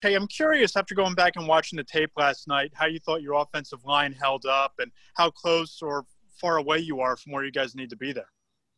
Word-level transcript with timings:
Hey, 0.00 0.14
I'm 0.14 0.28
curious 0.28 0.76
after 0.76 0.94
going 0.94 1.14
back 1.14 1.32
and 1.34 1.48
watching 1.48 1.76
the 1.76 1.82
tape 1.82 2.12
last 2.16 2.46
night, 2.46 2.70
how 2.72 2.86
you 2.86 3.00
thought 3.00 3.20
your 3.20 3.34
offensive 3.34 3.84
line 3.84 4.12
held 4.12 4.46
up 4.46 4.74
and 4.78 4.92
how 5.14 5.28
close 5.28 5.82
or 5.82 6.04
far 6.40 6.58
away 6.58 6.78
you 6.78 7.00
are 7.00 7.16
from 7.16 7.32
where 7.32 7.44
you 7.44 7.50
guys 7.50 7.74
need 7.74 7.90
to 7.90 7.96
be 7.96 8.12
there. 8.12 8.28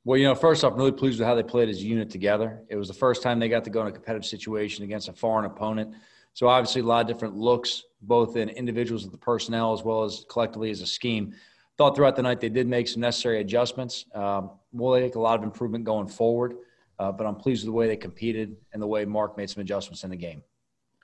Well, 0.06 0.17
you 0.17 0.27
know, 0.27 0.35
first 0.35 0.64
off, 0.64 0.72
I'm 0.72 0.79
really 0.79 0.93
pleased 0.93 1.19
with 1.19 1.29
how 1.29 1.35
they 1.35 1.43
played 1.43 1.69
as 1.69 1.77
a 1.77 1.85
unit 1.85 2.09
together. 2.09 2.62
It 2.71 2.77
was 2.77 2.88
the 2.88 2.95
first 2.95 3.22
time 3.22 3.38
they 3.38 3.51
got 3.51 3.64
to 3.64 3.71
go 3.71 3.83
in 3.83 3.88
a 3.88 3.93
competitive 3.93 4.25
situation 4.25 4.83
against 4.83 5.11
a 5.11 5.12
foreign 5.12 5.45
opponent. 5.45 5.95
So 6.33 6.48
obviously, 6.48 6.80
a 6.80 6.85
lot 6.85 7.03
of 7.03 7.06
different 7.06 7.37
looks, 7.37 7.82
both 8.00 8.37
in 8.37 8.48
individuals 8.48 9.05
of 9.05 9.12
the 9.12 9.18
personnel 9.18 9.75
as 9.75 9.82
well 9.82 10.05
as 10.05 10.25
collectively 10.30 10.71
as 10.71 10.80
a 10.80 10.87
scheme. 10.87 11.34
Thought 11.77 11.96
throughout 11.96 12.16
the 12.16 12.23
night 12.23 12.41
they 12.41 12.48
did 12.48 12.66
make 12.66 12.89
some 12.89 13.02
necessary 13.02 13.43
adjustments. 13.43 14.07
Um, 14.14 14.52
we'll 14.73 14.98
make 14.98 15.16
a 15.16 15.21
lot 15.21 15.39
of 15.39 15.45
improvement 15.45 15.84
going 15.84 16.09
forward, 16.09 16.55
uh, 16.98 17.12
but 17.12 17.27
I'm 17.27 17.37
pleased 17.37 17.62
with 17.62 17.66
the 17.66 17.77
way 17.77 17.89
they 17.89 17.96
competed 17.98 18.57
and 18.73 18.80
the 18.80 18.87
way 18.87 19.05
Mark 19.05 19.37
made 19.37 19.50
some 19.50 19.61
adjustments 19.61 20.02
in 20.02 20.09
the 20.09 20.16
game. 20.16 20.43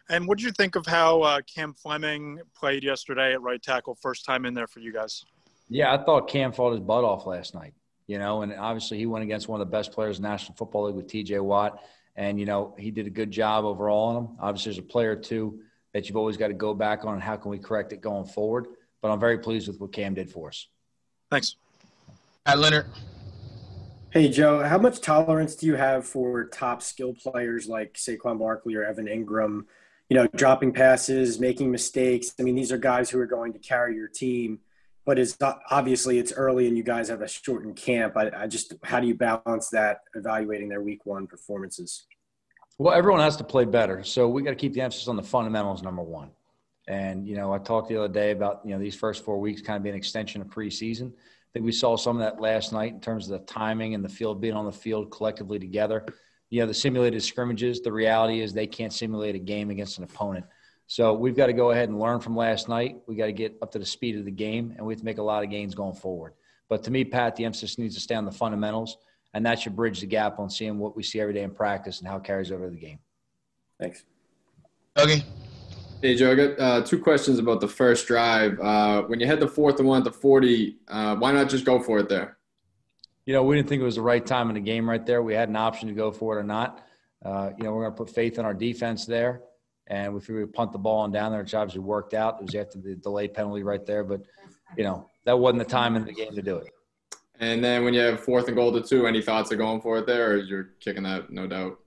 And 0.09 0.27
what 0.27 0.38
did 0.38 0.45
you 0.45 0.52
think 0.52 0.77
of 0.77 0.86
how 0.86 1.23
uh, 1.23 1.41
Cam 1.52 1.75
Fleming 1.75 2.41
played 2.55 2.84
yesterday 2.84 3.33
at 3.33 3.42
right 3.42 3.60
tackle, 3.60 3.95
first 3.95 4.24
time 4.24 4.47
in 4.47 4.55
there 4.55 4.69
for 4.69 4.80
you 4.80 4.92
guys? 4.92 5.24
Yeah, 5.69 5.92
I 5.92 5.98
thought 5.98 6.28
Cam 6.28 6.52
fought 6.52 6.73
his 6.73 6.80
butt 6.80 7.02
off 7.05 7.27
last 7.27 7.55
night. 7.55 7.74
You 8.06 8.19
know, 8.19 8.42
and 8.42 8.55
obviously 8.55 8.98
he 8.98 9.06
went 9.06 9.24
against 9.24 9.48
one 9.48 9.61
of 9.61 9.66
the 9.66 9.70
best 9.70 9.91
players 9.91 10.19
in 10.19 10.23
the 10.23 10.28
National 10.28 10.55
Football 10.55 10.87
League 10.87 10.95
with 10.95 11.09
T.J. 11.09 11.41
Watt, 11.41 11.83
and 12.14 12.38
you 12.38 12.47
know 12.47 12.73
he 12.78 12.92
did 12.92 13.09
a 13.09 13.11
good 13.11 13.33
job 13.33 13.64
overall 13.64 14.09
on 14.09 14.16
him. 14.16 14.37
Obviously, 14.41 14.70
there's 14.70 14.78
a 14.78 14.83
player 14.83 15.16
too 15.16 15.61
that 15.92 16.06
you've 16.06 16.16
always 16.16 16.36
got 16.36 16.48
to 16.48 16.55
go 16.55 16.73
back 16.73 17.05
on, 17.05 17.14
and 17.14 17.23
how 17.23 17.36
can 17.36 17.50
we 17.50 17.59
correct 17.59 17.92
it 17.92 18.00
going 18.00 18.25
forward? 18.25 18.69
But 19.02 19.11
I'm 19.11 19.19
very 19.19 19.38
pleased 19.38 19.66
with 19.66 19.80
what 19.80 19.92
Cam 19.92 20.14
did 20.14 20.30
for 20.30 20.48
us. 20.48 20.69
Thanks. 21.33 21.56
Pat 22.45 22.61
Leonard. 22.61 22.86
Hey, 24.11 24.28
Joe, 24.28 24.62
how 24.62 24.78
much 24.78 25.00
tolerance 25.00 25.56
do 25.56 25.66
you 25.66 25.75
have 25.75 26.06
for 26.06 26.45
top 26.45 26.80
skill 26.83 27.12
players 27.12 27.66
like 27.66 27.95
Saquon 27.95 28.38
Barkley 28.38 28.77
or 28.77 28.84
Evan 28.84 29.06
Engram? 29.06 29.64
You 30.09 30.16
know, 30.16 30.27
dropping 30.28 30.73
passes, 30.73 31.41
making 31.41 31.70
mistakes. 31.70 32.33
I 32.38 32.42
mean, 32.42 32.55
these 32.55 32.70
are 32.73 32.78
guys 32.78 33.10
who 33.10 33.19
are 33.19 33.27
going 33.27 33.52
to 33.52 33.59
carry 33.59 33.95
your 33.97 34.09
team, 34.09 34.61
but 35.05 35.19
it's 35.19 35.39
not, 35.41 35.61
obviously 35.70 36.19
it's 36.19 36.33
early 36.33 36.69
and 36.69 36.77
you 36.77 36.83
guys 36.83 37.08
have 37.08 37.22
a 37.22 37.28
shortened 37.28 37.77
camp. 37.77 38.16
I, 38.16 38.31
I 38.36 38.47
just, 38.47 38.75
how 38.84 39.00
do 39.00 39.06
you 39.06 39.14
balance 39.14 39.69
that 39.70 40.00
evaluating 40.14 40.69
their 40.69 40.83
week 40.83 41.06
one 41.06 41.27
performances? 41.27 42.06
Well, 42.78 42.94
everyone 42.94 43.20
has 43.20 43.36
to 43.39 43.44
play 43.44 43.64
better. 43.64 44.05
So 44.05 44.28
we 44.28 44.42
got 44.42 44.50
to 44.50 44.56
keep 44.56 44.75
the 44.75 44.83
emphasis 44.83 45.08
on 45.08 45.16
the 45.16 45.22
fundamentals, 45.22 45.83
number 45.83 46.03
one. 46.03 46.31
And, 46.88 47.27
you 47.27 47.34
know, 47.34 47.53
I 47.53 47.59
talked 47.59 47.88
the 47.88 47.97
other 47.97 48.12
day 48.12 48.31
about, 48.31 48.61
you 48.64 48.72
know, 48.72 48.78
these 48.78 48.94
first 48.94 49.25
four 49.25 49.41
weeks 49.41 49.61
kind 49.61 49.77
of 49.77 49.83
being 49.83 49.94
an 49.94 49.98
extension 49.98 50.41
of 50.41 50.48
preseason. 50.48 51.09
I 51.09 51.50
think 51.53 51.64
we 51.64 51.72
saw 51.72 51.97
some 51.97 52.16
of 52.16 52.22
that 52.22 52.41
last 52.41 52.72
night 52.72 52.92
in 52.92 53.00
terms 53.00 53.28
of 53.28 53.41
the 53.41 53.47
timing 53.47 53.94
and 53.94 54.05
the 54.05 54.09
field 54.09 54.41
being 54.41 54.55
on 54.55 54.66
the 54.66 54.72
field 54.72 55.11
collectively 55.11 55.59
together 55.59 56.05
you 56.50 56.61
know 56.61 56.66
the 56.66 56.75
simulated 56.75 57.22
scrimmages 57.22 57.80
the 57.80 57.92
reality 57.92 58.41
is 58.41 58.52
they 58.52 58.66
can't 58.66 58.92
simulate 58.92 59.34
a 59.34 59.39
game 59.39 59.70
against 59.70 59.98
an 59.98 60.05
opponent. 60.05 60.44
So 60.88 61.14
we've 61.14 61.36
got 61.36 61.47
to 61.47 61.53
go 61.53 61.72
ahead 61.72 61.88
and 61.88 61.98
learn 61.98 62.20
from 62.20 62.36
last 62.36 62.69
night. 62.69 62.98
We 63.08 63.16
got 63.16 63.27
to 63.27 63.33
get 63.33 63.56
up 63.61 63.72
to 63.72 63.78
the 63.80 63.86
speed 63.86 64.16
of 64.16 64.25
the 64.25 64.30
game 64.30 64.72
and 64.77 64.86
we 64.86 64.92
have 64.92 65.00
to 65.00 65.05
make 65.05 65.19
a 65.19 65.22
lot 65.22 65.42
of 65.42 65.50
gains 65.50 65.75
going 65.75 65.94
forward. 65.94 66.34
But 66.69 66.84
to 66.84 66.91
me 66.91 67.05
pat 67.05 67.36
the 67.36 67.44
emphasis 67.44 67.78
needs 67.78 67.94
to 67.97 68.00
stay 68.00 68.14
on 68.14 68.25
the 68.25 68.33
fundamentals 68.33 68.98
and 69.34 69.44
that 69.44 69.58
should 69.58 69.75
bridge 69.75 70.00
the 70.00 70.06
gap 70.06 70.38
on 70.38 70.48
seeing 70.48 70.78
what 70.78 70.97
we 70.97 71.03
see 71.03 71.20
every 71.20 71.34
day 71.34 71.42
in 71.42 71.50
practice 71.50 71.98
and 71.98 72.08
how 72.08 72.16
it 72.16 72.25
carries 72.25 72.53
over 72.53 72.66
to 72.66 72.70
the 72.70 72.81
game. 72.81 72.98
Thanks. 73.81 74.05
Okay 74.97 75.25
Hey 76.03 76.14
Joe, 76.14 76.33
I 76.33 76.34
got 76.34 76.60
uh, 76.60 76.83
two 76.83 76.98
questions 76.98 77.38
about 77.38 77.62
the 77.62 77.69
first 77.69 78.06
drive. 78.06 78.60
Uh, 78.60 79.03
when 79.05 79.19
you 79.19 79.27
had 79.27 79.41
the 79.41 79.48
fourth 79.48 79.78
and 79.78 79.88
one 79.88 79.98
at 79.98 80.05
the 80.05 80.12
40, 80.12 80.77
uh, 80.88 81.16
why 81.16 81.33
not 81.33 81.48
just 81.48 81.64
go 81.64 81.81
for 81.81 81.98
it 81.98 82.08
there? 82.10 82.36
You 83.27 83.32
know, 83.32 83.42
we 83.42 83.56
didn't 83.56 83.69
think 83.69 83.82
it 83.82 83.84
was 83.84 83.96
the 83.96 84.02
right 84.02 84.24
time 84.24 84.48
in 84.48 84.55
the 84.55 84.60
game 84.60 84.88
right 84.88 85.05
there. 85.05 85.20
We 85.20 85.34
had 85.34 85.48
an 85.48 85.56
option 85.56 85.88
to 85.88 85.94
go 85.94 86.12
for 86.12 86.36
it 86.36 86.41
or 86.41 86.44
not. 86.44 86.86
Uh, 87.24 87.50
you 87.58 87.64
know, 87.64 87.72
we're 87.72 87.82
going 87.82 87.92
to 87.92 87.96
put 87.96 88.14
faith 88.14 88.38
in 88.38 88.44
our 88.44 88.55
defense 88.55 89.05
there. 89.05 89.42
And 89.88 90.14
we 90.14 90.20
figured 90.20 90.46
we'd 90.46 90.55
punt 90.55 90.72
the 90.72 90.78
ball 90.78 91.00
on 91.00 91.12
down 91.12 91.32
there, 91.32 91.42
which 91.42 91.54
obviously 91.54 91.80
worked 91.80 92.14
out. 92.14 92.38
It 92.41 92.47
was 92.47 92.54
after 92.54 92.78
the 92.78 92.94
delay 92.94 93.28
penalty 93.28 93.64
right 93.64 93.84
there. 93.84 94.04
But, 94.04 94.22
you 94.77 94.84
know, 94.84 95.10
that 95.24 95.38
wasn't 95.38 95.58
the 95.58 95.70
time 95.70 95.97
in 95.97 96.04
the 96.04 96.12
game 96.12 96.34
to 96.34 96.42
do 96.42 96.56
it. 96.56 96.69
And 97.38 97.62
then 97.62 97.84
when 97.84 97.94
you 97.94 98.00
have 98.00 98.20
fourth 98.20 98.47
and 98.47 98.56
goal 98.56 98.72
to 98.72 98.81
two, 98.81 99.06
any 99.06 99.20
thoughts 99.20 99.50
of 99.50 99.59
going 99.59 99.81
for 99.81 99.98
it 99.98 100.06
there, 100.06 100.32
or 100.32 100.36
you're 100.38 100.70
kicking 100.81 101.03
that, 101.03 101.31
no 101.31 101.47
doubt? 101.47 101.78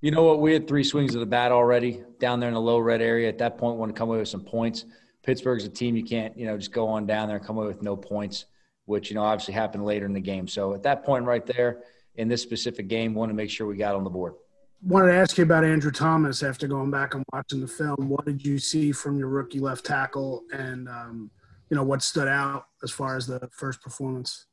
You 0.00 0.10
know 0.10 0.24
what? 0.24 0.40
We 0.40 0.52
had 0.52 0.68
three 0.68 0.84
swings 0.84 1.14
of 1.14 1.20
the 1.20 1.26
bat 1.26 1.52
already 1.52 2.02
down 2.20 2.40
there 2.40 2.48
in 2.48 2.54
the 2.54 2.60
low 2.60 2.78
red 2.78 3.00
area. 3.00 3.28
At 3.28 3.38
that 3.38 3.58
point, 3.58 3.76
we 3.76 3.80
want 3.80 3.94
to 3.94 3.98
come 3.98 4.08
away 4.08 4.18
with 4.18 4.28
some 4.28 4.44
points. 4.44 4.84
Pittsburgh's 5.22 5.64
a 5.64 5.68
team 5.68 5.96
you 5.96 6.04
can't, 6.04 6.36
you 6.36 6.46
know, 6.46 6.56
just 6.56 6.72
go 6.72 6.88
on 6.88 7.06
down 7.06 7.28
there 7.28 7.36
and 7.36 7.46
come 7.46 7.58
away 7.58 7.66
with 7.66 7.82
no 7.82 7.96
points 7.96 8.46
which 8.88 9.10
you 9.10 9.14
know 9.14 9.22
obviously 9.22 9.54
happened 9.54 9.84
later 9.84 10.06
in 10.06 10.12
the 10.12 10.20
game. 10.20 10.48
So 10.48 10.74
at 10.74 10.82
that 10.84 11.04
point 11.04 11.24
right 11.24 11.44
there 11.44 11.82
in 12.14 12.26
this 12.26 12.42
specific 12.42 12.88
game, 12.88 13.14
want 13.14 13.30
to 13.30 13.34
make 13.34 13.50
sure 13.50 13.66
we 13.66 13.76
got 13.76 13.94
on 13.94 14.02
the 14.02 14.10
board. 14.10 14.34
Wanted 14.82 15.08
to 15.08 15.18
ask 15.18 15.36
you 15.36 15.44
about 15.44 15.64
Andrew 15.64 15.90
Thomas 15.90 16.42
after 16.42 16.66
going 16.66 16.90
back 16.90 17.14
and 17.14 17.24
watching 17.32 17.60
the 17.60 17.68
film. 17.68 18.08
What 18.08 18.24
did 18.24 18.44
you 18.44 18.58
see 18.58 18.92
from 18.92 19.18
your 19.18 19.28
rookie 19.28 19.60
left 19.60 19.84
tackle, 19.84 20.44
and 20.52 20.88
um, 20.88 21.30
you 21.68 21.76
know 21.76 21.82
what 21.82 22.02
stood 22.02 22.28
out 22.28 22.66
as 22.82 22.90
far 22.90 23.16
as 23.16 23.26
the 23.26 23.48
first 23.52 23.82
performance? 23.82 24.46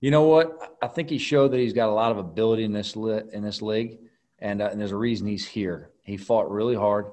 You 0.00 0.10
know 0.10 0.22
what? 0.22 0.76
I 0.80 0.86
think 0.86 1.10
he 1.10 1.18
showed 1.18 1.52
that 1.52 1.58
he's 1.58 1.72
got 1.72 1.88
a 1.88 1.92
lot 1.92 2.10
of 2.10 2.18
ability 2.18 2.64
in 2.64 2.72
this 2.72 2.96
li- 2.96 3.22
in 3.32 3.42
this 3.42 3.62
league, 3.62 3.98
and, 4.38 4.62
uh, 4.62 4.68
and 4.72 4.80
there's 4.80 4.92
a 4.92 4.96
reason 4.96 5.26
he's 5.26 5.46
here. 5.46 5.90
He 6.02 6.16
fought 6.16 6.50
really 6.50 6.74
hard. 6.74 7.06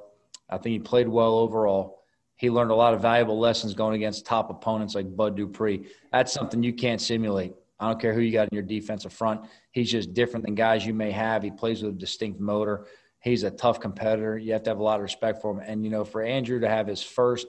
I 0.50 0.58
think 0.58 0.74
he 0.74 0.80
played 0.80 1.08
well 1.08 1.36
overall 1.36 1.99
he 2.40 2.50
learned 2.50 2.72
a 2.72 2.76
lot 2.76 2.94
of 2.94 3.02
valuable 3.02 3.38
lessons 3.38 3.74
going 3.74 3.96
against 3.96 4.26
top 4.26 4.50
opponents 4.50 4.96
like 4.96 5.14
Bud 5.14 5.36
Dupree. 5.36 5.88
That's 6.14 6.32
something 6.32 6.64
you 6.64 6.72
can't 6.72 7.02
simulate. 7.02 7.54
I 7.82 7.90
don't 7.90 8.00
care 8.00 8.14
who 8.14 8.22
you 8.22 8.32
got 8.32 8.48
in 8.50 8.56
your 8.56 8.64
defensive 8.64 9.12
front. 9.12 9.42
He's 9.72 9.92
just 9.92 10.14
different 10.14 10.46
than 10.46 10.56
guys 10.56 10.86
you 10.86 10.94
may 10.94 11.12
have. 11.12 11.44
He 11.44 11.52
plays 11.52 11.84
with 11.84 11.96
a 11.96 11.98
distinct 11.98 12.40
motor. 12.40 12.86
He's 13.20 13.44
a 13.44 13.52
tough 13.52 13.82
competitor. 13.82 14.38
You 14.38 14.54
have 14.54 14.64
to 14.64 14.70
have 14.70 14.80
a 14.80 14.84
lot 14.84 14.96
of 14.96 15.02
respect 15.02 15.42
for 15.42 15.52
him. 15.52 15.60
And, 15.60 15.84
you 15.84 15.92
know, 15.92 16.06
for 16.06 16.22
Andrew 16.22 16.62
to 16.62 16.70
have 16.70 16.88
his 16.88 17.04
first 17.04 17.48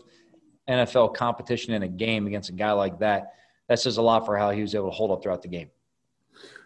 NFL 0.68 1.14
competition 1.14 1.72
in 1.72 1.84
a 1.84 1.88
game 1.88 2.26
against 2.26 2.50
a 2.50 2.54
guy 2.54 2.72
like 2.72 2.98
that, 2.98 3.34
that 3.68 3.78
says 3.78 3.96
a 3.96 4.02
lot 4.02 4.26
for 4.26 4.36
how 4.36 4.50
he 4.50 4.60
was 4.60 4.74
able 4.74 4.90
to 4.90 4.96
hold 4.96 5.12
up 5.12 5.22
throughout 5.22 5.42
the 5.42 5.48
game. 5.48 5.70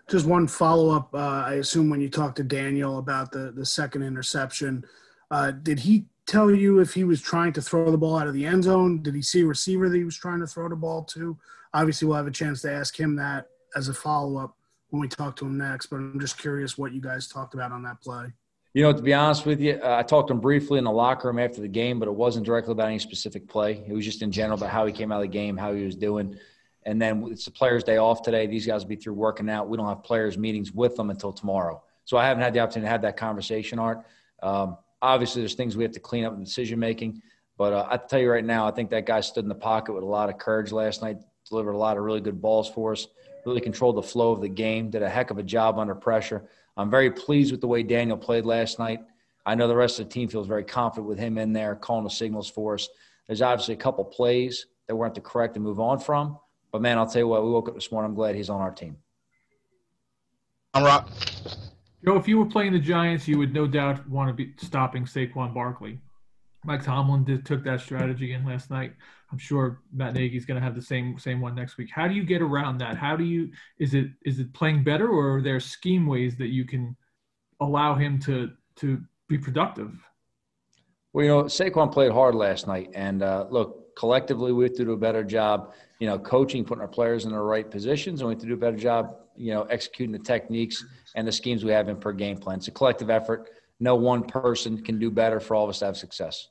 Just 0.09 0.25
one 0.25 0.47
follow 0.47 0.97
up. 0.97 1.11
Uh, 1.13 1.45
I 1.47 1.55
assume 1.57 1.91
when 1.91 2.01
you 2.01 2.09
talked 2.09 2.37
to 2.37 2.43
Daniel 2.43 2.97
about 2.97 3.33
the, 3.33 3.53
the 3.55 3.67
second 3.67 4.03
interception, 4.03 4.87
uh, 5.31 5.51
did 5.51 5.81
he 5.81 6.07
tell 6.27 6.51
you 6.51 6.81
if 6.81 6.95
he 6.95 7.05
was 7.05 7.21
trying 7.21 7.53
to 7.55 7.63
throw 7.63 7.91
the 7.91 7.99
ball 7.99 8.19
out 8.19 8.27
of 8.27 8.35
the 8.35 8.47
end 8.47 8.65
zone? 8.65 9.03
Did 9.03 9.15
he 9.15 9.23
see 9.23 9.43
a 9.43 9.47
receiver 9.47 9.89
that 9.89 9.97
he 9.97 10.05
was 10.05 10.17
trying 10.17 10.41
to 10.41 10.47
throw 10.47 10.69
the 10.69 10.77
ball 10.77 11.05
to? 11.05 11.37
Obviously, 11.73 12.07
we'll 12.07 12.17
have 12.17 12.27
a 12.27 12.33
chance 12.33 12.63
to 12.63 12.73
ask 12.73 12.99
him 12.99 13.17
that 13.17 13.47
as 13.77 13.89
a 13.89 13.95
follow 13.95 14.43
up 14.43 14.57
when 14.91 15.01
we 15.01 15.09
talk 15.09 15.37
to 15.37 15.47
him 15.47 15.59
next. 15.59 15.87
But 15.87 15.97
I'm 15.97 16.21
just 16.21 16.39
curious 16.39 16.79
what 16.79 16.93
you 16.93 17.01
guys 17.01 17.29
talked 17.29 17.55
about 17.55 17.73
on 17.73 17.83
that 17.83 18.01
play. 18.01 18.33
You 18.75 18.83
know, 18.83 18.93
to 18.93 19.03
be 19.03 19.15
honest 19.15 19.47
with 19.47 19.61
you, 19.61 19.79
uh, 19.83 19.97
I 19.99 20.03
talked 20.03 20.29
to 20.29 20.35
him 20.35 20.41
briefly 20.41 20.79
in 20.79 20.85
the 20.85 20.91
locker 20.91 21.29
room 21.29 21.39
after 21.39 21.61
the 21.61 21.69
game, 21.69 22.01
but 22.01 22.09
it 22.09 22.15
wasn't 22.15 22.45
directly 22.45 22.73
about 22.73 22.89
any 22.89 22.99
specific 22.99 23.49
play. 23.49 23.85
It 23.87 23.93
was 23.93 24.05
just 24.05 24.21
in 24.21 24.33
general 24.33 24.59
about 24.59 24.71
how 24.71 24.85
he 24.85 24.93
came 24.93 25.13
out 25.13 25.17
of 25.17 25.23
the 25.23 25.29
game, 25.29 25.57
how 25.57 25.73
he 25.73 25.85
was 25.85 25.95
doing. 25.95 26.37
And 26.85 27.01
then 27.01 27.25
it's 27.31 27.45
the 27.45 27.53
players' 27.53 27.85
day 27.85 27.99
off 27.99 28.23
today. 28.23 28.47
These 28.47 28.67
guys 28.67 28.83
will 28.83 28.89
be 28.89 28.97
through 28.97 29.15
working 29.15 29.49
out. 29.49 29.69
We 29.69 29.77
don't 29.77 29.89
have 29.89 30.03
players' 30.03 30.37
meetings 30.37 30.73
with 30.73 30.97
them 30.97 31.11
until 31.11 31.33
tomorrow. 31.33 31.83
So 32.05 32.17
I 32.17 32.27
haven't 32.27 32.43
had 32.43 32.53
the 32.53 32.61
opportunity 32.61 32.87
to 32.87 32.91
have 32.91 33.03
that 33.03 33.17
conversation, 33.17 33.79
Art. 33.79 34.05
Um, 34.43 34.77
obviously 35.05 35.43
there's 35.43 35.55
things 35.55 35.77
we 35.77 35.85
have 35.85 35.93
to 35.93 36.01
clean 36.01 36.25
up 36.25 36.35
in 36.35 36.43
decision 36.43 36.79
making. 36.79 37.21
But 37.57 37.73
uh, 37.73 37.87
I 37.89 37.99
tell 37.99 38.19
you 38.19 38.31
right 38.31 38.45
now, 38.45 38.67
I 38.67 38.71
think 38.73 38.91
that 38.91 39.07
guy 39.07 39.21
stood 39.21 39.45
in 39.45 39.49
the 39.49 39.55
pocket 39.55 39.93
with 39.93 40.03
a 40.03 40.07
lot 40.07 40.29
of 40.29 40.39
courage 40.39 40.73
last 40.73 41.03
night, 41.03 41.19
delivered 41.49 41.73
a 41.73 41.79
lot 41.79 41.97
of 41.97 42.03
really 42.03 42.21
good 42.21 42.41
balls 42.41 42.69
for 42.69 42.93
us, 42.93 43.07
really 43.45 43.61
controlled 43.61 43.97
the 43.97 44.03
flow 44.03 44.33
of 44.33 44.41
the 44.41 44.49
game, 44.49 44.91
did 44.91 45.03
a 45.03 45.09
heck 45.09 45.31
of 45.31 45.39
a 45.39 45.43
job 45.43 45.79
under 45.79 45.95
pressure. 45.95 46.49
I'm 46.77 46.91
very 46.91 47.11
pleased 47.11 47.53
with 47.53 47.61
the 47.61 47.69
way 47.69 47.83
Daniel 47.83 48.17
played 48.17 48.45
last 48.45 48.79
night. 48.79 49.01
I 49.47 49.55
know 49.55 49.69
the 49.69 49.77
rest 49.77 50.01
of 50.01 50.07
the 50.07 50.13
team 50.13 50.29
feels 50.29 50.47
very 50.47 50.65
confident 50.65 51.07
with 51.07 51.19
him 51.19 51.37
in 51.37 51.53
there, 51.53 51.77
calling 51.77 52.05
the 52.05 52.11
signals 52.11 52.49
for 52.49 52.75
us. 52.75 52.89
There's 53.27 53.43
obviously 53.43 53.75
a 53.75 53.79
couple 53.79 54.05
plays 54.05 54.67
that 54.89 54.97
we're 54.97 55.05
going 55.05 55.15
to 55.15 55.21
correct 55.21 55.57
and 55.57 55.65
move 55.65 55.81
on 55.81 55.99
from. 56.01 56.39
But 56.73 56.81
man, 56.81 56.99
I'll 56.99 57.07
tell 57.07 57.21
you 57.21 57.29
what, 57.29 57.45
we 57.45 57.51
woke 57.51 57.69
up 57.69 57.75
this 57.75 57.93
morning. 57.93 58.09
I'm 58.09 58.15
glad 58.17 58.35
he's 58.35 58.51
on 58.51 58.61
our 58.61 58.73
team. 58.73 58.97
Tom 60.73 60.83
Rock. 60.83 61.09
Joe, 62.05 62.17
if 62.17 62.29
you 62.29 62.39
were 62.39 62.47
playing 62.47 62.73
the 62.73 62.79
Giants, 62.79 63.27
you 63.27 63.39
would 63.39 63.55
no 63.55 63.67
doubt 63.67 64.07
want 64.09 64.29
to 64.29 64.35
be 64.35 64.53
stopping 64.59 65.05
Saquon 65.05 65.55
Barkley. 65.55 65.99
Mike 66.65 66.83
Tomlin 66.83 67.25
did, 67.25 67.47
took 67.47 67.65
that 67.65 67.81
strategy 67.81 68.33
in 68.33 68.45
last 68.45 68.71
night. 68.71 68.95
I'm 69.33 69.39
sure 69.39 69.81
Matt 69.93 70.15
Nagy's 70.15 70.45
going 70.45 70.61
to 70.61 70.65
have 70.65 70.75
the 70.75 70.83
same 70.83 71.19
same 71.19 71.41
one 71.41 71.55
next 71.55 71.77
week. 71.77 71.91
How 71.91 72.07
do 72.07 72.15
you 72.15 72.25
get 72.25 72.41
around 72.43 72.79
that? 72.79 72.97
How 72.97 73.17
do 73.17 73.25
you 73.25 73.51
is 73.79 73.95
it 73.95 74.09
is 74.25 74.39
it 74.39 74.53
playing 74.53 74.85
better 74.85 75.09
or 75.09 75.37
are 75.37 75.43
there 75.43 75.61
scheme 75.61 76.07
ways 76.07 76.37
that 76.37 76.49
you 76.49 76.65
can 76.65 76.97
allow 77.61 77.95
him 77.95 78.19
to 78.21 78.51
to 78.77 79.03
be 79.29 79.39
productive? 79.39 79.93
Well, 81.13 81.25
you 81.25 81.31
know, 81.31 81.45
Saquon 81.45 81.93
played 81.93 82.13
hard 82.13 82.35
last 82.35 82.67
night, 82.67 82.91
and 82.95 83.23
uh, 83.23 83.47
look, 83.51 83.84
collectively 83.97 84.53
we 84.53 84.65
have 84.65 84.75
to 84.75 84.85
do 84.85 84.93
a 84.93 84.97
better 84.97 85.25
job. 85.25 85.73
You 86.01 86.09
know, 86.09 86.19
coaching, 86.19 86.65
putting 86.65 86.83
our 86.83 86.89
players 86.89 87.25
in 87.25 87.33
the 87.33 87.39
right 87.39 87.71
positions, 87.71 88.21
and 88.21 88.29
we 88.29 88.35
have 88.35 88.41
to 88.43 88.47
do 88.49 88.55
a 88.55 88.57
better 88.57 88.77
job. 88.77 89.17
You 89.37 89.55
know, 89.55 89.63
executing 89.65 90.13
the 90.13 90.19
techniques 90.19 90.85
and 91.15 91.27
the 91.27 91.33
schemes 91.33 91.65
we 91.65 91.73
have 91.73 91.89
in 91.89 91.97
per 91.97 92.13
game 92.13 92.37
plan. 92.39 92.59
It's 92.59 92.69
a 92.69 92.73
collective 92.73 93.11
effort. 93.11 93.51
No 93.81 93.97
one 93.97 94.25
person 94.25 94.83
can 94.83 94.99
do 94.99 95.11
better 95.11 95.41
for 95.41 95.55
all 95.55 95.65
of 95.65 95.71
us 95.71 95.81
to 95.81 95.87
have 95.87 95.97
success. 95.97 96.49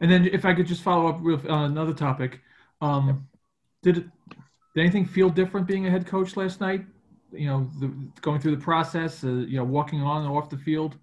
And 0.00 0.10
then, 0.10 0.26
if 0.26 0.44
I 0.44 0.54
could 0.54 0.66
just 0.66 0.82
follow 0.82 1.08
up 1.08 1.20
with 1.20 1.44
uh, 1.46 1.54
another 1.54 1.94
topic, 1.94 2.40
um, 2.80 3.28
did 3.82 3.98
it, 3.98 4.04
did 4.74 4.80
anything 4.80 5.06
feel 5.06 5.28
different 5.28 5.66
being 5.66 5.86
a 5.86 5.90
head 5.90 6.06
coach 6.06 6.36
last 6.36 6.60
night? 6.60 6.84
You 7.32 7.46
know, 7.46 7.70
the, 7.80 7.92
going 8.20 8.40
through 8.40 8.56
the 8.56 8.62
process, 8.62 9.24
uh, 9.24 9.28
you 9.28 9.56
know, 9.56 9.64
walking 9.64 10.02
on 10.02 10.24
and 10.24 10.30
off 10.30 10.50
the 10.50 10.58
field. 10.58 10.96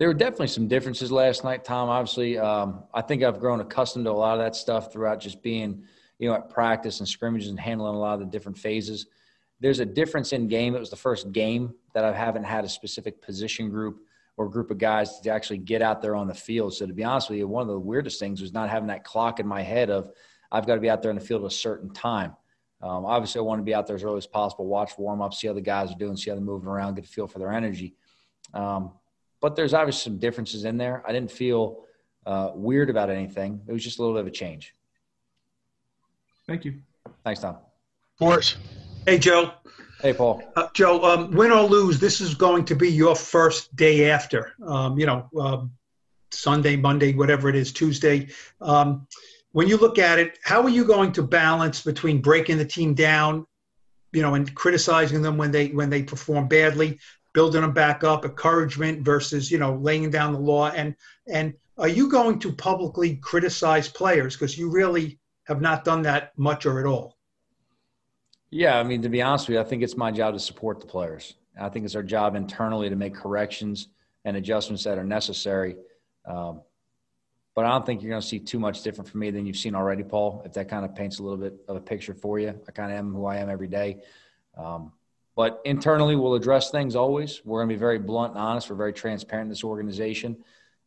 There 0.00 0.08
were 0.08 0.14
definitely 0.14 0.46
some 0.46 0.66
differences 0.66 1.12
last 1.12 1.44
night, 1.44 1.62
Tom. 1.62 1.90
Obviously, 1.90 2.38
um, 2.38 2.84
I 2.94 3.02
think 3.02 3.22
I've 3.22 3.38
grown 3.38 3.60
accustomed 3.60 4.06
to 4.06 4.10
a 4.10 4.12
lot 4.12 4.32
of 4.32 4.38
that 4.38 4.56
stuff 4.56 4.90
throughout 4.90 5.20
just 5.20 5.42
being, 5.42 5.84
you 6.18 6.26
know, 6.26 6.34
at 6.34 6.48
practice 6.48 7.00
and 7.00 7.08
scrimmages 7.08 7.50
and 7.50 7.60
handling 7.60 7.94
a 7.94 7.98
lot 7.98 8.14
of 8.14 8.20
the 8.20 8.24
different 8.24 8.56
phases. 8.56 9.08
There's 9.60 9.78
a 9.78 9.84
difference 9.84 10.32
in 10.32 10.48
game. 10.48 10.74
It 10.74 10.80
was 10.80 10.88
the 10.88 10.96
first 10.96 11.32
game 11.32 11.74
that 11.92 12.02
I 12.02 12.14
haven't 12.14 12.44
had 12.44 12.64
a 12.64 12.68
specific 12.70 13.20
position 13.20 13.68
group 13.68 14.00
or 14.38 14.48
group 14.48 14.70
of 14.70 14.78
guys 14.78 15.20
to 15.20 15.28
actually 15.28 15.58
get 15.58 15.82
out 15.82 16.00
there 16.00 16.16
on 16.16 16.28
the 16.28 16.34
field. 16.34 16.72
So 16.72 16.86
to 16.86 16.94
be 16.94 17.04
honest 17.04 17.28
with 17.28 17.38
you, 17.38 17.46
one 17.46 17.60
of 17.60 17.68
the 17.68 17.78
weirdest 17.78 18.18
things 18.18 18.40
was 18.40 18.54
not 18.54 18.70
having 18.70 18.88
that 18.88 19.04
clock 19.04 19.38
in 19.38 19.46
my 19.46 19.60
head 19.60 19.90
of 19.90 20.12
I've 20.50 20.66
got 20.66 20.76
to 20.76 20.80
be 20.80 20.88
out 20.88 21.02
there 21.02 21.10
in 21.10 21.18
the 21.18 21.24
field 21.24 21.42
at 21.42 21.48
a 21.48 21.54
certain 21.54 21.92
time. 21.92 22.34
Um, 22.80 23.04
obviously, 23.04 23.40
I 23.40 23.42
want 23.42 23.58
to 23.58 23.64
be 23.64 23.74
out 23.74 23.86
there 23.86 23.96
as 23.96 24.02
early 24.02 24.16
as 24.16 24.26
possible, 24.26 24.66
watch 24.66 24.92
warm 24.96 25.20
up, 25.20 25.34
see 25.34 25.48
how 25.48 25.52
the 25.52 25.60
guys 25.60 25.92
are 25.92 25.98
doing, 25.98 26.16
see 26.16 26.30
how 26.30 26.36
they're 26.36 26.42
moving 26.42 26.70
around, 26.70 26.94
get 26.94 27.04
a 27.04 27.08
feel 27.08 27.26
for 27.26 27.38
their 27.38 27.52
energy. 27.52 27.96
Um, 28.54 28.92
but 29.40 29.56
there's 29.56 29.74
obviously 29.74 30.10
some 30.10 30.18
differences 30.18 30.64
in 30.64 30.76
there. 30.76 31.02
I 31.06 31.12
didn't 31.12 31.30
feel 31.30 31.84
uh, 32.26 32.50
weird 32.54 32.90
about 32.90 33.10
anything. 33.10 33.60
It 33.66 33.72
was 33.72 33.82
just 33.82 33.98
a 33.98 34.02
little 34.02 34.16
bit 34.16 34.20
of 34.20 34.26
a 34.26 34.30
change. 34.30 34.74
Thank 36.46 36.64
you. 36.64 36.80
Thanks, 37.24 37.40
Tom. 37.40 37.58
Schwartz. 38.18 38.56
Hey, 39.06 39.18
Joe. 39.18 39.52
Hey, 40.02 40.12
Paul. 40.12 40.42
Uh, 40.56 40.68
Joe, 40.72 41.02
um, 41.04 41.30
win 41.30 41.52
or 41.52 41.62
lose, 41.62 41.98
this 41.98 42.20
is 42.20 42.34
going 42.34 42.64
to 42.66 42.74
be 42.74 42.90
your 42.90 43.14
first 43.14 43.74
day 43.76 44.10
after. 44.10 44.52
Um, 44.66 44.98
you 44.98 45.06
know, 45.06 45.28
um, 45.38 45.72
Sunday, 46.30 46.76
Monday, 46.76 47.12
whatever 47.12 47.48
it 47.48 47.56
is, 47.56 47.72
Tuesday. 47.72 48.28
Um, 48.60 49.06
when 49.52 49.68
you 49.68 49.76
look 49.76 49.98
at 49.98 50.18
it, 50.18 50.38
how 50.42 50.62
are 50.62 50.68
you 50.68 50.84
going 50.84 51.12
to 51.12 51.22
balance 51.22 51.82
between 51.82 52.20
breaking 52.20 52.58
the 52.58 52.64
team 52.64 52.94
down, 52.94 53.46
you 54.12 54.22
know, 54.22 54.34
and 54.34 54.54
criticizing 54.54 55.22
them 55.22 55.36
when 55.36 55.50
they 55.50 55.68
when 55.68 55.90
they 55.90 56.02
perform 56.02 56.48
badly, 56.48 56.98
building 57.32 57.62
them 57.62 57.72
back 57.72 58.04
up, 58.04 58.24
encouragement 58.24 59.02
versus 59.02 59.50
you 59.50 59.58
know 59.58 59.74
laying 59.76 60.10
down 60.10 60.32
the 60.32 60.38
law, 60.38 60.70
and 60.70 60.94
and 61.26 61.54
are 61.78 61.88
you 61.88 62.08
going 62.10 62.38
to 62.40 62.52
publicly 62.52 63.16
criticize 63.16 63.88
players 63.88 64.36
because 64.36 64.58
you 64.58 64.70
really 64.70 65.18
have 65.44 65.60
not 65.60 65.84
done 65.84 66.02
that 66.02 66.36
much 66.38 66.66
or 66.66 66.80
at 66.80 66.86
all? 66.86 67.16
Yeah, 68.50 68.78
I 68.78 68.82
mean, 68.82 69.00
to 69.02 69.08
be 69.08 69.22
honest 69.22 69.48
with 69.48 69.54
you, 69.54 69.60
I 69.60 69.64
think 69.64 69.82
it's 69.82 69.96
my 69.96 70.10
job 70.10 70.34
to 70.34 70.40
support 70.40 70.80
the 70.80 70.86
players. 70.86 71.34
I 71.58 71.68
think 71.68 71.84
it's 71.84 71.94
our 71.94 72.02
job 72.02 72.34
internally 72.34 72.88
to 72.88 72.96
make 72.96 73.14
corrections 73.14 73.88
and 74.24 74.36
adjustments 74.36 74.84
that 74.84 74.98
are 74.98 75.04
necessary. 75.04 75.76
Um, 76.24 76.62
but 77.54 77.64
I 77.64 77.70
don't 77.70 77.84
think 77.84 78.02
you're 78.02 78.10
going 78.10 78.22
to 78.22 78.26
see 78.26 78.38
too 78.38 78.58
much 78.58 78.82
different 78.82 79.08
from 79.10 79.20
me 79.20 79.30
than 79.30 79.46
you've 79.46 79.56
seen 79.56 79.74
already, 79.74 80.02
Paul. 80.02 80.42
If 80.44 80.52
that 80.54 80.68
kind 80.68 80.84
of 80.84 80.94
paints 80.94 81.18
a 81.18 81.22
little 81.22 81.38
bit 81.38 81.54
of 81.68 81.76
a 81.76 81.80
picture 81.80 82.14
for 82.14 82.38
you, 82.38 82.48
I 82.48 82.72
kind 82.72 82.92
of 82.92 82.98
am 82.98 83.12
who 83.12 83.26
I 83.26 83.36
am 83.36 83.48
every 83.48 83.68
day. 83.68 84.02
Um, 84.56 84.92
but 85.40 85.62
internally, 85.64 86.16
we'll 86.16 86.34
address 86.34 86.70
things 86.70 86.94
always. 86.94 87.40
We're 87.46 87.60
going 87.60 87.70
to 87.70 87.74
be 87.74 87.78
very 87.78 87.98
blunt 87.98 88.34
and 88.34 88.42
honest. 88.42 88.68
We're 88.68 88.76
very 88.76 88.92
transparent 88.92 89.46
in 89.46 89.48
this 89.48 89.64
organization, 89.64 90.36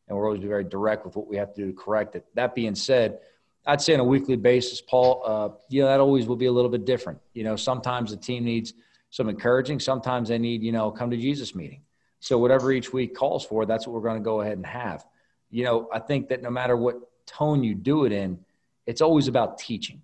and 0.07 0.15
we're 0.15 0.27
always 0.27 0.41
be 0.41 0.47
very 0.47 0.63
direct 0.63 1.07
with 1.07 1.15
what 1.15 1.25
we 1.25 1.37
have 1.37 1.55
to 1.55 1.59
do 1.59 1.71
to 1.71 1.73
correct 1.75 2.15
it. 2.15 2.23
That 2.35 2.53
being 2.53 2.75
said, 2.75 3.17
I'd 3.65 3.81
say 3.81 3.95
on 3.95 3.99
a 3.99 4.03
weekly 4.03 4.35
basis, 4.35 4.79
Paul, 4.79 5.23
uh, 5.25 5.49
you 5.69 5.81
know, 5.81 5.87
that 5.87 5.99
always 5.99 6.27
will 6.27 6.35
be 6.35 6.45
a 6.45 6.51
little 6.51 6.69
bit 6.69 6.85
different. 6.85 7.19
You 7.33 7.45
know, 7.45 7.55
sometimes 7.55 8.11
the 8.11 8.17
team 8.17 8.43
needs 8.43 8.75
some 9.09 9.27
encouraging. 9.27 9.79
Sometimes 9.79 10.29
they 10.29 10.37
need, 10.37 10.61
you 10.61 10.71
know, 10.71 10.91
come 10.91 11.09
to 11.09 11.17
Jesus 11.17 11.55
meeting. 11.55 11.81
So 12.19 12.37
whatever 12.37 12.71
each 12.71 12.93
week 12.93 13.15
calls 13.15 13.43
for, 13.43 13.65
that's 13.65 13.87
what 13.87 13.95
we're 13.95 14.07
going 14.07 14.21
to 14.21 14.23
go 14.23 14.41
ahead 14.41 14.57
and 14.57 14.67
have. 14.67 15.03
You 15.49 15.63
know, 15.63 15.89
I 15.91 15.97
think 15.97 16.29
that 16.29 16.43
no 16.43 16.51
matter 16.51 16.77
what 16.77 16.97
tone 17.25 17.63
you 17.63 17.73
do 17.73 18.05
it 18.05 18.11
in, 18.11 18.37
it's 18.85 19.01
always 19.01 19.27
about 19.27 19.57
teaching. 19.57 20.03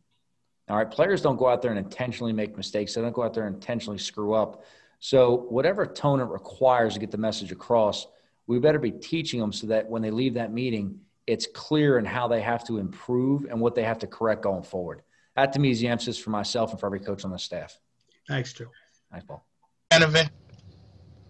All 0.69 0.77
right, 0.77 0.89
players 0.89 1.21
don't 1.21 1.37
go 1.37 1.47
out 1.47 1.61
there 1.61 1.71
and 1.71 1.79
intentionally 1.79 2.31
make 2.31 2.55
mistakes. 2.55 2.93
They 2.93 3.01
don't 3.01 3.13
go 3.13 3.23
out 3.23 3.33
there 3.33 3.47
and 3.47 3.55
intentionally 3.55 3.97
screw 3.97 4.33
up. 4.33 4.63
So 4.99 5.47
whatever 5.49 5.85
tone 5.85 6.19
it 6.19 6.25
requires 6.25 6.93
to 6.93 6.99
get 6.99 7.09
the 7.09 7.17
message 7.17 7.51
across, 7.51 8.05
we 8.45 8.59
better 8.59 8.79
be 8.79 8.91
teaching 8.91 9.39
them 9.39 9.51
so 9.51 9.67
that 9.67 9.89
when 9.89 10.01
they 10.01 10.11
leave 10.11 10.35
that 10.35 10.53
meeting, 10.53 10.99
it's 11.25 11.47
clear 11.53 11.97
in 11.97 12.05
how 12.05 12.27
they 12.27 12.41
have 12.41 12.63
to 12.65 12.77
improve 12.77 13.45
and 13.45 13.59
what 13.59 13.75
they 13.75 13.83
have 13.83 13.99
to 13.99 14.07
correct 14.07 14.43
going 14.43 14.63
forward. 14.63 15.01
That 15.35 15.53
to 15.53 15.59
me 15.59 15.71
is 15.71 15.79
the 15.79 15.87
emphasis 15.87 16.17
for 16.17 16.29
myself 16.31 16.71
and 16.71 16.79
for 16.79 16.85
every 16.85 16.99
coach 16.99 17.23
on 17.23 17.31
the 17.31 17.39
staff. 17.39 17.79
Thanks, 18.27 18.53
Joe. 18.53 18.65
Thanks, 19.11 19.25
Paul. 19.25 19.45
Donovan. 19.89 20.29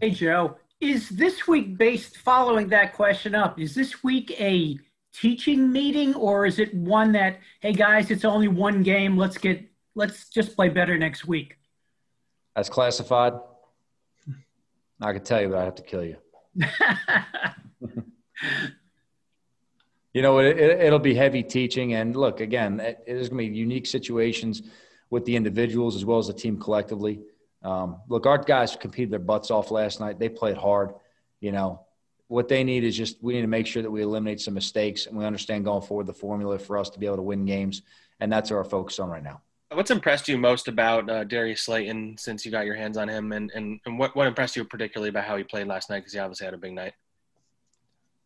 Hey, 0.01 0.11
Joe. 0.11 0.57
Is 0.81 1.09
this 1.09 1.47
week 1.47 1.77
based 1.77 2.17
following 2.17 2.69
that 2.69 2.93
question 2.93 3.35
up? 3.35 3.59
Is 3.59 3.75
this 3.75 4.03
week 4.03 4.39
a 4.39 4.79
teaching 5.13 5.71
meeting 5.71 6.13
or 6.15 6.45
is 6.45 6.59
it 6.59 6.73
one 6.73 7.11
that, 7.13 7.39
hey 7.61 7.73
guys, 7.73 8.11
it's 8.11 8.25
only 8.25 8.47
one 8.47 8.83
game. 8.83 9.17
Let's 9.17 9.37
get 9.37 9.69
let's 9.95 10.29
just 10.29 10.55
play 10.55 10.69
better 10.69 10.97
next 10.97 11.27
week? 11.27 11.57
That's 12.55 12.69
classified. 12.69 13.33
I 15.01 15.13
could 15.13 15.25
tell 15.25 15.41
you, 15.41 15.49
but 15.49 15.57
I 15.59 15.63
have 15.63 15.75
to 15.75 15.83
kill 15.83 16.03
you. 16.03 16.17
you 20.13 20.21
know, 20.21 20.39
it, 20.39 20.57
it, 20.57 20.91
will 20.91 20.99
be 20.99 21.15
heavy 21.15 21.41
teaching. 21.43 21.93
And 21.93 22.15
look, 22.15 22.41
again, 22.41 22.79
it, 22.79 23.03
there's 23.05 23.29
going 23.29 23.45
to 23.45 23.51
be 23.51 23.57
unique 23.57 23.85
situations 23.87 24.63
with 25.09 25.25
the 25.25 25.35
individuals 25.35 25.95
as 25.95 26.03
well 26.05 26.17
as 26.17 26.27
the 26.27 26.33
team 26.33 26.59
collectively. 26.59 27.21
Um, 27.63 28.01
look, 28.09 28.25
our 28.25 28.37
guys 28.37 28.75
competed 28.75 29.11
their 29.11 29.19
butts 29.19 29.51
off 29.51 29.71
last 29.71 29.99
night. 29.99 30.19
They 30.19 30.29
played 30.29 30.57
hard. 30.57 30.93
You 31.39 31.53
know, 31.53 31.85
what 32.29 32.47
they 32.47 32.63
need 32.63 32.83
is 32.83 32.95
just 32.95 33.21
we 33.21 33.33
need 33.33 33.41
to 33.41 33.47
make 33.47 33.65
sure 33.65 33.81
that 33.81 33.89
we 33.89 34.03
eliminate 34.03 34.39
some 34.39 34.53
mistakes 34.53 35.07
and 35.07 35.17
we 35.17 35.25
understand 35.25 35.65
going 35.65 35.81
forward 35.81 36.05
the 36.05 36.13
formula 36.13 36.59
for 36.59 36.77
us 36.77 36.89
to 36.91 36.99
be 36.99 37.07
able 37.07 37.17
to 37.17 37.23
win 37.23 37.43
games. 37.43 37.81
And 38.19 38.31
that's 38.31 38.51
our 38.51 38.63
focus 38.63 38.99
on 38.99 39.09
right 39.09 39.23
now. 39.23 39.41
What's 39.71 39.89
impressed 39.89 40.27
you 40.27 40.37
most 40.37 40.67
about 40.67 41.09
uh, 41.09 41.23
Darius 41.23 41.61
Slayton 41.61 42.17
since 42.17 42.45
you 42.45 42.51
got 42.51 42.65
your 42.65 42.75
hands 42.75 42.97
on 42.97 43.07
him? 43.07 43.31
And, 43.31 43.51
and, 43.55 43.79
and 43.85 43.97
what, 43.97 44.15
what 44.15 44.27
impressed 44.27 44.55
you 44.55 44.63
particularly 44.63 45.09
about 45.09 45.25
how 45.25 45.37
he 45.37 45.43
played 45.43 45.65
last 45.65 45.89
night? 45.89 45.99
Because 45.99 46.13
he 46.13 46.19
obviously 46.19 46.45
had 46.45 46.53
a 46.53 46.57
big 46.57 46.73
night. 46.73 46.93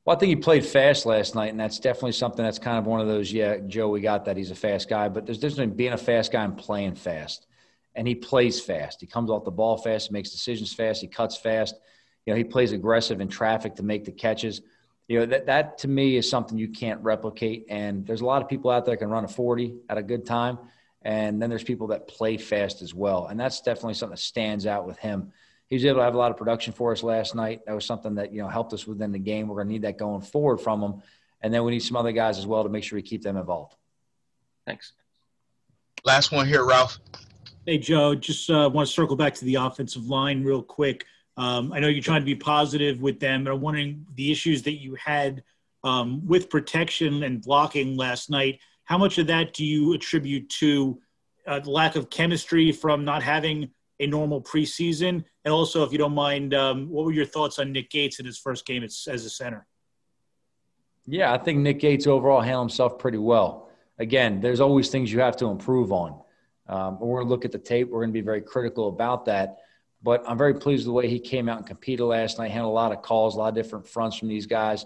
Well, 0.03 0.17
I 0.17 0.19
think 0.19 0.29
he 0.29 0.35
played 0.35 0.65
fast 0.65 1.05
last 1.05 1.33
night, 1.33 1.51
and 1.51 1.59
that's 1.59 1.79
definitely 1.79 2.11
something 2.11 2.43
that's 2.43 2.59
kind 2.59 2.77
of 2.77 2.85
one 2.85 2.99
of 2.99 3.07
those. 3.07 3.31
Yeah, 3.31 3.57
Joe, 3.67 3.87
we 3.87 4.01
got 4.01 4.25
that. 4.25 4.35
He's 4.35 4.51
a 4.51 4.55
fast 4.55 4.89
guy, 4.89 5.07
but 5.07 5.25
there's 5.25 5.37
difference 5.37 5.59
between 5.59 5.77
being 5.77 5.93
a 5.93 5.97
fast 5.97 6.31
guy 6.31 6.43
and 6.43 6.57
playing 6.57 6.95
fast. 6.95 7.47
And 7.95 8.05
he 8.05 8.15
plays 8.15 8.59
fast. 8.59 8.99
He 8.99 9.07
comes 9.07 9.29
off 9.29 9.45
the 9.45 9.51
ball 9.51 9.77
fast. 9.77 10.07
He 10.07 10.13
makes 10.13 10.31
decisions 10.31 10.73
fast. 10.73 10.99
He 10.99 11.07
cuts 11.07 11.37
fast. 11.37 11.75
You 12.25 12.33
know, 12.33 12.37
he 12.37 12.43
plays 12.43 12.71
aggressive 12.71 13.21
in 13.21 13.27
traffic 13.27 13.75
to 13.75 13.83
make 13.83 14.05
the 14.05 14.11
catches. 14.11 14.61
You 15.07 15.19
know, 15.19 15.25
that 15.27 15.45
that 15.47 15.77
to 15.79 15.87
me 15.87 16.15
is 16.15 16.29
something 16.29 16.57
you 16.57 16.69
can't 16.69 17.01
replicate. 17.01 17.65
And 17.69 18.05
there's 18.05 18.21
a 18.21 18.25
lot 18.25 18.41
of 18.41 18.47
people 18.47 18.71
out 18.71 18.85
there 18.85 18.93
that 18.93 18.99
can 18.99 19.09
run 19.09 19.25
a 19.25 19.27
40 19.27 19.75
at 19.89 19.97
a 19.97 20.03
good 20.03 20.25
time, 20.25 20.57
and 21.01 21.41
then 21.41 21.49
there's 21.49 21.63
people 21.63 21.87
that 21.87 22.07
play 22.07 22.37
fast 22.37 22.81
as 22.81 22.93
well. 22.93 23.27
And 23.27 23.39
that's 23.39 23.61
definitely 23.61 23.95
something 23.95 24.15
that 24.15 24.21
stands 24.21 24.65
out 24.65 24.87
with 24.87 24.97
him 24.97 25.31
he 25.73 25.75
was 25.75 25.85
able 25.85 25.97
to 25.97 26.03
have 26.03 26.13
a 26.13 26.17
lot 26.19 26.29
of 26.29 26.37
production 26.37 26.71
for 26.71 26.91
us 26.91 27.01
last 27.01 27.33
night. 27.33 27.61
That 27.65 27.73
was 27.73 27.83
something 27.83 28.13
that 28.13 28.31
you 28.31 28.43
know 28.43 28.47
helped 28.47 28.73
us 28.73 28.85
within 28.85 29.11
the 29.11 29.17
game. 29.17 29.47
We're 29.47 29.55
going 29.55 29.69
to 29.69 29.73
need 29.73 29.81
that 29.81 29.97
going 29.97 30.21
forward 30.21 30.57
from 30.59 30.83
him, 30.83 31.01
and 31.41 31.51
then 31.51 31.63
we 31.63 31.71
need 31.71 31.79
some 31.79 31.97
other 31.97 32.11
guys 32.11 32.37
as 32.37 32.45
well 32.45 32.61
to 32.61 32.69
make 32.69 32.83
sure 32.83 32.95
we 32.95 33.01
keep 33.01 33.23
them 33.23 33.37
involved. 33.37 33.75
Thanks. 34.67 34.93
Last 36.05 36.31
one 36.31 36.45
here, 36.45 36.63
Ralph. 36.63 36.99
Hey 37.65 37.79
Joe, 37.79 38.13
just 38.13 38.51
uh, 38.51 38.69
want 38.71 38.87
to 38.87 38.93
circle 38.93 39.15
back 39.15 39.33
to 39.33 39.45
the 39.45 39.55
offensive 39.55 40.05
line 40.05 40.43
real 40.43 40.61
quick. 40.61 41.05
Um, 41.37 41.73
I 41.73 41.79
know 41.79 41.87
you're 41.87 42.03
trying 42.03 42.21
to 42.21 42.25
be 42.25 42.35
positive 42.35 43.01
with 43.01 43.19
them, 43.19 43.43
but 43.43 43.53
I'm 43.53 43.61
wondering 43.61 44.05
the 44.15 44.31
issues 44.31 44.61
that 44.63 44.79
you 44.79 44.95
had 44.95 45.43
um, 45.83 46.25
with 46.25 46.49
protection 46.49 47.23
and 47.23 47.41
blocking 47.41 47.97
last 47.97 48.29
night. 48.29 48.59
How 48.85 48.97
much 48.97 49.17
of 49.17 49.27
that 49.27 49.53
do 49.53 49.65
you 49.65 49.93
attribute 49.93 50.49
to 50.49 50.99
uh, 51.47 51.61
lack 51.65 51.95
of 51.95 52.09
chemistry 52.09 52.71
from 52.71 53.03
not 53.03 53.23
having 53.23 53.71
a 53.99 54.07
normal 54.07 54.41
preseason? 54.41 55.23
And 55.45 55.53
also, 55.53 55.83
if 55.83 55.91
you 55.91 55.97
don't 55.97 56.13
mind, 56.13 56.53
um, 56.53 56.89
what 56.89 57.05
were 57.05 57.11
your 57.11 57.25
thoughts 57.25 57.59
on 57.59 57.71
Nick 57.71 57.89
Gates 57.89 58.19
in 58.19 58.25
his 58.25 58.37
first 58.37 58.65
game 58.65 58.83
as, 58.83 59.07
as 59.09 59.25
a 59.25 59.29
center? 59.29 59.65
Yeah, 61.05 61.33
I 61.33 61.37
think 61.37 61.59
Nick 61.59 61.79
Gates 61.79 62.07
overall 62.07 62.41
handled 62.41 62.69
himself 62.69 62.97
pretty 62.97 63.17
well. 63.17 63.69
Again, 63.99 64.39
there's 64.39 64.61
always 64.61 64.89
things 64.89 65.11
you 65.11 65.19
have 65.19 65.37
to 65.37 65.47
improve 65.47 65.91
on. 65.91 66.21
Um, 66.67 66.99
we're 66.99 67.17
going 67.17 67.27
to 67.27 67.29
look 67.29 67.45
at 67.45 67.51
the 67.51 67.59
tape. 67.59 67.89
We're 67.89 67.99
going 67.99 68.09
to 68.09 68.13
be 68.13 68.21
very 68.21 68.41
critical 68.41 68.87
about 68.87 69.25
that. 69.25 69.57
But 70.03 70.23
I'm 70.27 70.37
very 70.37 70.53
pleased 70.53 70.81
with 70.81 70.87
the 70.87 70.93
way 70.93 71.07
he 71.07 71.19
came 71.19 71.47
out 71.47 71.57
and 71.57 71.65
competed 71.65 72.05
last 72.05 72.37
night. 72.37 72.51
Handled 72.51 72.71
a 72.71 72.75
lot 72.75 72.91
of 72.91 73.01
calls, 73.01 73.35
a 73.35 73.39
lot 73.39 73.49
of 73.49 73.55
different 73.55 73.87
fronts 73.87 74.17
from 74.17 74.27
these 74.27 74.45
guys. 74.45 74.85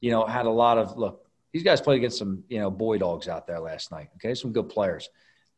You 0.00 0.10
know, 0.10 0.24
had 0.26 0.46
a 0.46 0.50
lot 0.50 0.78
of 0.78 0.96
look. 0.96 1.26
These 1.52 1.62
guys 1.62 1.80
played 1.80 1.96
against 1.96 2.18
some 2.18 2.44
you 2.48 2.58
know 2.58 2.70
boy 2.70 2.98
dogs 2.98 3.28
out 3.28 3.46
there 3.46 3.60
last 3.60 3.90
night. 3.90 4.10
Okay, 4.16 4.34
some 4.34 4.52
good 4.52 4.68
players, 4.68 5.08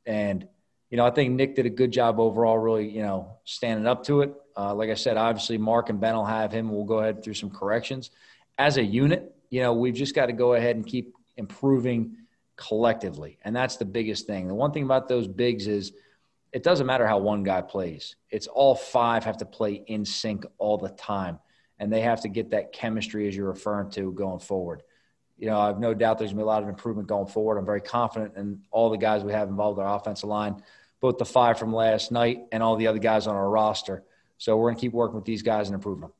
and 0.06 0.46
you 0.90 0.96
know, 0.96 1.06
I 1.06 1.10
think 1.10 1.34
Nick 1.34 1.54
did 1.54 1.66
a 1.66 1.70
good 1.70 1.92
job 1.92 2.18
overall, 2.18 2.58
really, 2.58 2.88
you 2.88 3.02
know, 3.02 3.36
standing 3.44 3.86
up 3.86 4.04
to 4.04 4.22
it. 4.22 4.34
Uh, 4.56 4.74
like 4.74 4.90
I 4.90 4.94
said, 4.94 5.16
obviously 5.16 5.56
Mark 5.56 5.88
and 5.88 6.00
Ben 6.00 6.16
will 6.16 6.24
have 6.24 6.50
him. 6.50 6.68
We'll 6.68 6.84
go 6.84 6.98
ahead 6.98 7.22
through 7.22 7.34
some 7.34 7.50
corrections. 7.50 8.10
As 8.58 8.76
a 8.76 8.82
unit, 8.82 9.32
you 9.50 9.62
know, 9.62 9.72
we've 9.72 9.94
just 9.94 10.16
got 10.16 10.26
to 10.26 10.32
go 10.32 10.54
ahead 10.54 10.74
and 10.74 10.84
keep 10.84 11.14
improving 11.36 12.16
collectively. 12.56 13.38
And 13.44 13.54
that's 13.54 13.76
the 13.76 13.84
biggest 13.84 14.26
thing. 14.26 14.48
The 14.48 14.54
one 14.54 14.72
thing 14.72 14.82
about 14.82 15.08
those 15.08 15.28
bigs 15.28 15.68
is 15.68 15.92
it 16.52 16.62
doesn't 16.62 16.86
matter 16.86 17.06
how 17.06 17.18
one 17.18 17.42
guy 17.42 17.62
plays. 17.62 18.16
It's 18.30 18.46
all 18.46 18.74
five 18.74 19.24
have 19.24 19.38
to 19.38 19.46
play 19.46 19.84
in 19.86 20.04
sync 20.04 20.44
all 20.58 20.78
the 20.78 20.88
time. 20.90 21.38
And 21.78 21.92
they 21.92 22.02
have 22.02 22.20
to 22.22 22.28
get 22.28 22.50
that 22.50 22.72
chemistry 22.72 23.26
as 23.26 23.34
you're 23.34 23.48
referring 23.48 23.90
to 23.92 24.12
going 24.12 24.40
forward 24.40 24.82
you 25.40 25.46
know, 25.46 25.58
I 25.58 25.68
have 25.68 25.80
no 25.80 25.94
doubt 25.94 26.18
there's 26.18 26.32
going 26.32 26.40
to 26.40 26.42
be 26.42 26.44
a 26.44 26.46
lot 26.46 26.62
of 26.62 26.68
improvement 26.68 27.08
going 27.08 27.26
forward. 27.26 27.56
I'm 27.56 27.64
very 27.64 27.80
confident 27.80 28.36
in 28.36 28.60
all 28.70 28.90
the 28.90 28.98
guys 28.98 29.24
we 29.24 29.32
have 29.32 29.48
involved 29.48 29.78
in 29.80 29.86
our 29.86 29.96
offensive 29.96 30.28
line 30.28 30.62
both 31.00 31.16
the 31.16 31.24
five 31.24 31.58
from 31.58 31.72
last 31.72 32.12
night 32.12 32.40
and 32.52 32.62
all 32.62 32.76
the 32.76 32.86
other 32.86 32.98
guys 32.98 33.26
on 33.26 33.34
our 33.34 33.48
roster. 33.48 34.04
So 34.36 34.56
we're 34.56 34.66
going 34.66 34.76
to 34.76 34.80
keep 34.80 34.92
working 34.92 35.16
with 35.16 35.24
these 35.24 35.42
guys 35.42 35.68
and 35.68 35.74
improving 35.74 36.02
them. 36.02 36.12